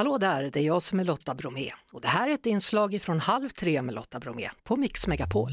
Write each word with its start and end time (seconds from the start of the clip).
Hallå 0.00 0.18
där, 0.18 0.50
det 0.52 0.60
är 0.60 0.62
jag 0.62 0.82
som 0.82 1.00
är 1.00 1.04
Lotta 1.04 1.34
Bromé 1.34 1.70
och 1.92 2.00
det 2.00 2.08
här 2.08 2.28
är 2.28 2.34
ett 2.34 2.46
inslag 2.46 2.98
från 3.02 3.20
Halv 3.20 3.48
tre 3.48 3.82
med 3.82 3.94
Lotta 3.94 4.18
Bromé 4.18 4.48
på 4.68 4.76
Mix 4.76 5.06
Megapol. 5.06 5.50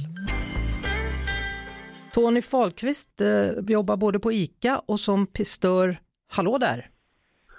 Tony 2.13 2.41
Fahlqvist 2.41 3.21
eh, 3.21 3.49
jobbar 3.67 3.97
både 3.97 4.19
på 4.19 4.31
ICA 4.31 4.81
och 4.85 4.99
som 4.99 5.27
pistör. 5.27 5.99
Hallå 6.31 6.57
där! 6.57 6.89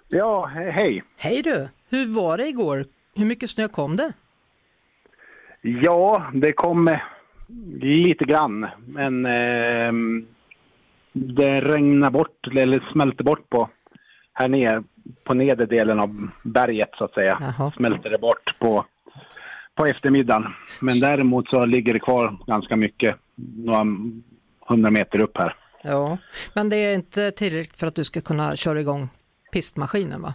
Ja, 0.09 0.47
he 0.47 0.71
hej. 0.71 1.03
Hej 1.17 1.43
du! 1.43 1.69
Hur 1.89 2.15
var 2.15 2.39
det 2.39 2.49
igår? 2.49 2.85
Hur 3.15 3.27
mycket 3.27 3.51
snö 3.51 3.69
kom 3.69 3.97
det? 3.97 4.13
Ja, 5.63 6.31
det 6.35 6.53
kom 6.53 6.89
eh, 6.89 7.01
lite 7.81 8.25
grann, 8.25 8.67
men 8.87 9.27
eh, 9.27 9.93
det 11.13 11.61
regnade 11.61 12.13
bort, 12.13 12.47
eller 12.57 12.93
smälte 12.93 13.25
bort 13.25 13.49
på 13.49 13.71
här 14.39 14.49
nere, 14.49 14.83
på 15.25 15.35
nedre 15.35 15.67
delen 15.67 16.01
av 16.01 16.29
berget 16.43 16.91
så 16.99 17.05
att 17.05 17.15
säga. 17.15 17.39
Jaha. 17.41 17.73
Smälter 17.77 18.11
det 18.11 18.19
bort 18.19 18.55
på, 18.59 18.85
på 19.75 19.87
eftermiddagen. 19.87 20.47
Men 20.81 21.01
däremot 21.01 21.49
så 21.49 21.67
ligger 21.67 21.93
det 21.93 22.01
kvar 22.01 22.37
ganska 22.47 22.77
mycket, 22.77 23.17
några 23.57 23.85
hundra 24.69 24.91
meter 24.91 25.21
upp 25.21 25.39
här. 25.39 25.57
Ja, 25.83 26.19
men 26.55 26.69
det 26.69 26.77
är 26.77 26.95
inte 26.95 27.31
tillräckligt 27.31 27.79
för 27.79 27.87
att 27.87 27.95
du 27.95 28.05
ska 28.05 28.21
kunna 28.21 28.57
köra 28.57 28.81
igång 28.81 29.09
pistmaskinen 29.53 30.23
va? 30.23 30.35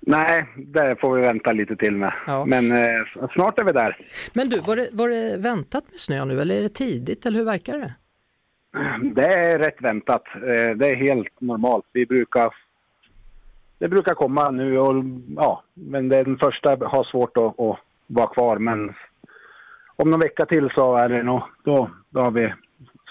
Nej, 0.00 0.46
det 0.56 0.96
får 1.00 1.14
vi 1.16 1.22
vänta 1.22 1.52
lite 1.52 1.76
till 1.76 1.96
med. 1.96 2.12
Ja. 2.26 2.44
Men 2.44 2.72
eh, 2.72 3.28
snart 3.34 3.58
är 3.58 3.64
vi 3.64 3.72
där. 3.72 3.96
Men 4.32 4.48
du, 4.48 4.60
var 4.60 4.76
det, 4.76 4.88
var 4.92 5.08
det 5.08 5.36
väntat 5.36 5.84
med 5.90 6.00
snö 6.00 6.24
nu 6.24 6.40
eller 6.40 6.58
är 6.58 6.62
det 6.62 6.68
tidigt 6.74 7.26
eller 7.26 7.38
hur 7.38 7.44
verkar 7.44 7.78
det? 7.78 7.94
Det 9.14 9.34
är 9.34 9.58
rätt 9.58 9.82
väntat. 9.82 10.22
Eh, 10.34 10.76
Det 10.76 10.88
är 10.90 10.96
helt 10.96 11.40
normalt. 11.40 11.84
Vi 11.92 12.06
brukar... 12.06 12.50
Det 13.78 13.88
brukar 13.88 14.14
komma 14.14 14.50
nu 14.50 14.78
och 14.78 15.04
ja, 15.36 15.62
men 15.74 16.08
den 16.08 16.38
första 16.38 16.70
har 16.70 17.04
svårt 17.04 17.36
att, 17.36 17.60
att 17.60 17.78
vara 18.06 18.26
kvar. 18.26 18.58
Men 18.58 18.94
om 19.96 20.10
någon 20.10 20.20
vecka 20.20 20.46
till 20.46 20.70
så 20.74 20.96
är 20.96 21.08
det 21.08 21.22
nog, 21.22 21.42
då, 21.64 21.90
då 22.10 22.20
har 22.20 22.30
vi 22.30 22.54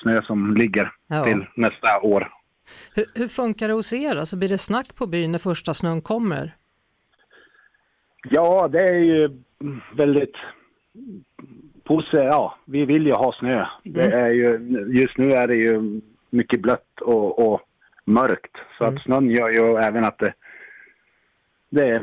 snö 0.03 0.21
som 0.21 0.58
ligger 0.58 0.91
Ja. 1.08 1.23
till 1.23 1.45
nästa 1.55 1.99
år. 2.02 2.31
Hur, 2.95 3.05
hur 3.13 3.27
funkar 3.27 3.67
det 3.67 3.73
hos 3.73 3.93
er? 3.93 4.16
Alltså 4.16 4.38
blir 4.38 4.49
det 4.49 4.58
snack 4.58 4.95
på 4.95 5.08
byn 5.08 5.31
när 5.31 5.39
första 5.39 5.73
snön 5.73 6.02
kommer? 6.02 6.55
Ja, 8.30 8.67
det 8.67 8.80
är 8.80 8.93
ju 8.99 9.30
väldigt 9.95 10.36
positivt. 11.83 12.23
Ja, 12.23 12.58
vi 12.66 12.86
vill 12.86 13.05
ju 13.05 13.13
ha 13.13 13.33
snö. 13.39 13.66
Det 13.83 14.03
är 14.13 14.30
ju, 14.33 14.59
just 14.93 15.17
nu 15.17 15.31
är 15.31 15.47
det 15.47 15.55
ju 15.55 16.02
mycket 16.30 16.61
blött 16.61 17.02
och, 17.02 17.52
och 17.53 17.61
mörkt. 18.05 18.55
Så 18.77 18.86
att 18.86 19.02
snön 19.02 19.30
gör 19.30 19.49
ju 19.49 19.75
även 19.77 20.05
att 20.05 20.19
det, 20.19 20.33
det 21.75 22.01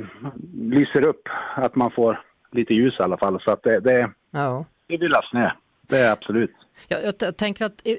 lyser 0.55 1.07
upp. 1.07 1.29
Att 1.57 1.77
man 1.77 1.91
får 1.91 2.21
lite 2.53 2.75
ljus 2.75 2.95
i 3.01 3.03
alla 3.03 3.17
fall. 3.17 3.41
Så 3.41 3.51
att 3.51 3.63
det, 3.63 3.81
det, 3.81 4.11
Ja. 4.31 4.65
vill 4.89 5.15
ha 5.15 5.23
snö. 5.31 5.51
Det 5.89 5.99
är 5.99 6.13
absolut. 6.13 6.51
Jag, 6.89 7.05
jag, 7.05 7.19
t- 7.19 7.33
tänker 7.33 7.65
att 7.65 7.87
eh, 7.87 7.95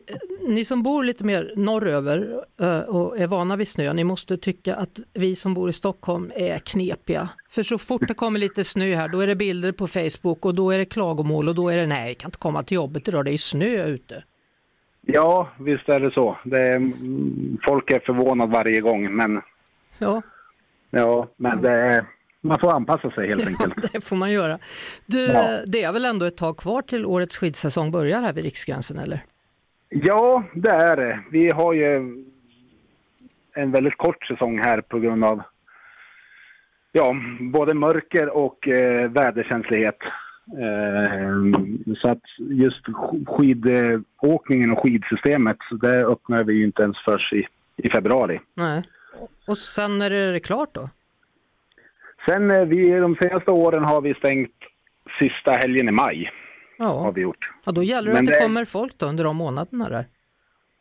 ni 0.47 0.66
som 0.66 0.83
bor 0.83 1.03
lite 1.03 1.23
mer 1.23 1.53
norröver 1.55 2.44
eh, 2.61 2.79
och 2.79 3.19
är 3.19 3.27
vana 3.27 3.55
vid 3.55 3.67
snö, 3.67 3.94
ni 3.94 4.03
måste 4.03 4.38
tycka 4.38 4.75
att 4.75 4.99
vi 5.13 5.35
som 5.35 5.53
bor 5.53 5.69
i 5.69 5.73
Stockholm 5.73 6.31
är 6.35 6.57
knepiga. 6.57 7.29
För 7.49 7.63
så 7.63 7.77
fort 7.77 8.07
det 8.07 8.13
kommer 8.13 8.39
lite 8.39 8.63
snö 8.63 8.95
här, 8.95 9.07
då 9.07 9.19
är 9.19 9.27
det 9.27 9.35
bilder 9.35 9.71
på 9.71 9.88
Facebook 9.88 10.45
och 10.45 10.55
då 10.55 10.71
är 10.71 10.77
det 10.77 10.85
klagomål 10.85 11.49
och 11.49 11.55
då 11.55 11.69
är 11.69 11.77
det 11.77 11.85
nej, 11.88 12.07
jag 12.07 12.17
kan 12.17 12.27
inte 12.27 12.38
komma 12.38 12.63
till 12.63 12.75
jobbet 12.75 13.07
idag, 13.07 13.25
det 13.25 13.31
är 13.33 13.38
snö 13.38 13.85
ute. 13.85 14.23
Ja, 15.01 15.49
visst 15.59 15.89
är 15.89 15.99
det 15.99 16.11
så. 16.11 16.38
Det 16.45 16.59
är, 16.61 16.75
mm, 16.75 17.57
folk 17.67 17.91
är 17.91 17.99
förvånade 17.99 18.51
varje 18.51 18.81
gång. 18.81 19.16
Men, 19.16 19.41
Ja, 19.97 20.21
ja, 20.94 21.27
men 21.38 21.61
det 21.61 22.05
man 22.41 22.59
får 22.59 22.72
anpassa 22.72 23.11
sig 23.11 23.27
helt 23.27 23.41
ja 23.41 23.47
enkelt. 23.47 23.91
det 23.94 24.02
får 24.02 24.16
man 24.16 24.31
göra. 24.31 24.59
Du, 25.05 25.19
Ja. 25.25 25.53
eh, 25.53 25.59
det 25.67 25.83
är 25.83 25.94
väl 25.94 26.05
ändå 26.05 26.25
ett 26.25 26.38
tag 26.38 26.58
kvar 26.58 26.81
till 26.81 27.05
årets 27.05 27.38
skidsäsong 27.38 27.91
börjar 27.91 28.22
här 28.22 28.33
vid 28.33 28.44
Riksgränsen 28.44 28.97
eller? 29.00 29.23
Ja, 29.89 30.44
det 30.55 30.69
är 30.69 30.95
det. 30.97 31.19
Vi 31.31 31.50
har 31.51 31.73
ju 31.73 31.85
en 33.56 33.72
väldigt 33.72 33.97
kort 33.97 34.25
säsong 34.25 34.59
här 34.59 34.81
på 34.81 35.00
grund 35.00 35.23
av 35.25 35.41
ja, 36.91 37.16
både 37.39 37.73
mörker 37.73 38.29
och 38.38 38.68
eh, 38.68 39.12
väderkänslighet. 39.12 39.97
Eh, 40.59 41.34
så 42.01 42.09
att 42.09 42.22
just 42.39 42.85
sk- 42.88 43.25
skidåkningen 43.25 44.72
och 44.72 44.79
skidsystemet, 44.84 45.57
så 45.69 45.75
det 45.75 46.06
öppnar 46.06 46.44
vi 46.44 46.53
ju 46.53 46.63
inte 46.66 46.81
ens 46.84 46.97
först 47.06 47.34
i, 47.34 47.47
i 47.78 47.89
februari. 47.89 48.39
Nej. 48.56 48.84
Och 49.47 49.57
sen 49.57 50.01
är 50.01 50.09
det 50.09 50.39
klart 50.39 50.73
då? 50.73 50.89
Sen 52.25 52.51
eh, 52.51 52.66
vi, 52.66 52.89
de 53.00 53.16
senaste 53.16 53.51
åren 53.51 53.84
har 53.84 54.01
vi 54.01 54.13
stängt 54.13 54.56
sista 55.19 55.51
helgen 55.51 55.89
i 55.89 55.91
maj. 55.91 56.31
Har 56.79 56.85
Ja, 56.88 57.11
vi 57.11 57.22
gjort. 57.22 57.51
ja 57.66 57.72
då 57.72 57.83
gäller 57.83 58.07
det 58.07 58.13
Men 58.13 58.23
att 58.23 58.28
det 58.29 58.33
det- 58.39 58.44
kommer 58.44 58.66
folk 58.66 58.97
då 58.97 59.06
under 59.06 59.23
de 59.23 59.35
månaderna 59.38 59.89
där. 59.89 60.07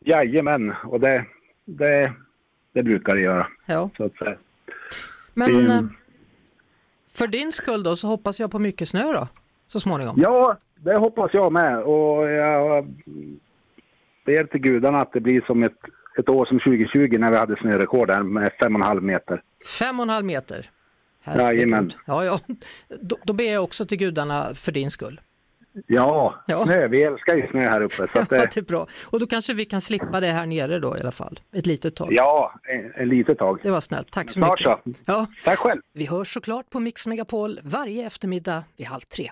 Jajamän, 0.05 0.73
och 0.85 0.99
det, 0.99 1.25
det, 1.65 2.13
det 2.73 2.83
brukar 2.83 3.15
det 3.15 3.21
göra. 3.21 3.47
Ja. 3.65 3.89
Så 3.97 4.03
att 4.05 4.15
säga. 4.15 4.37
Men 5.33 5.53
Det- 5.65 5.73
eh, 5.73 5.81
för 7.13 7.27
din 7.27 7.51
skull 7.51 7.83
då 7.83 7.95
så 7.95 8.07
hoppas 8.07 8.39
jag 8.39 8.51
på 8.51 8.59
mycket 8.59 8.87
snö 8.89 9.13
då, 9.13 9.27
så 9.67 9.79
småningom. 9.79 10.15
Ja, 10.17 10.57
det 10.75 10.97
hoppas 10.97 11.31
jag 11.33 11.51
med. 11.53 11.83
Och 11.83 12.29
jag 12.31 12.85
ber 14.25 14.43
till 14.43 14.61
gudarna 14.61 14.97
att 15.01 15.11
det 15.13 15.19
blir 15.19 15.41
som 15.41 15.63
ett, 15.63 15.77
ett 16.19 16.29
år 16.29 16.45
som 16.45 16.59
2020 16.59 17.17
när 17.19 17.31
vi 17.31 17.37
hade 17.37 17.55
snörekord 17.55 18.07
där 18.07 18.23
med 18.23 18.51
fem 18.61 18.75
och 18.75 18.81
en 18.81 18.87
halv 18.87 19.03
meter. 19.03 19.41
Fem 19.79 19.99
och 19.99 20.03
en 20.03 20.09
halv 20.09 20.25
meter. 20.25 20.69
Herregud. 21.21 21.55
Jajamän. 21.59 21.91
Ja, 22.07 22.25
ja. 22.25 22.39
Då, 23.01 23.17
då 23.23 23.33
ber 23.33 23.43
jag 23.53 23.63
också 23.63 23.85
till 23.85 23.97
gudarna 23.97 24.55
för 24.55 24.71
din 24.71 24.91
skull. 24.91 25.21
Ja, 25.87 26.43
Ja. 26.47 26.65
snö. 26.65 26.87
Vi 26.87 27.03
älskar 27.03 27.35
ju 27.35 27.47
snö 27.47 27.59
här 27.61 27.81
uppe. 27.81 27.95
Så 27.95 28.03
att 28.03 28.13
Ja, 28.31 28.37
det, 28.37 28.37
det 28.53 28.57
är 28.57 28.61
bra. 28.61 28.87
Och 29.05 29.19
då 29.19 29.27
kanske 29.27 29.53
vi 29.53 29.65
kan 29.65 29.81
slippa 29.81 30.19
det 30.19 30.27
här 30.27 30.45
nere 30.45 30.79
då 30.79 30.97
i 30.97 30.99
alla 30.99 31.11
fall. 31.11 31.39
Ett 31.53 31.65
litet 31.65 31.95
tag. 31.95 32.07
ja, 32.13 32.53
en 32.95 33.09
litet 33.09 33.37
tag. 33.37 33.59
Det 33.63 33.71
var 33.71 33.81
snällt. 33.81 34.11
Tack 34.11 34.27
så 34.29 34.33
Snart 34.33 34.59
mycket. 34.59 34.95
så. 34.95 35.01
Ja, 35.05 35.27
Tack 35.43 35.59
själv. 35.59 35.81
vi 35.93 36.05
hörs 36.05 36.33
såklart 36.33 36.69
på 36.69 36.79
Mix 36.79 37.07
Megapol 37.07 37.59
varje 37.63 38.05
eftermiddag 38.07 38.63
vid 38.77 38.87
halv 38.87 39.01
tre. 39.01 39.31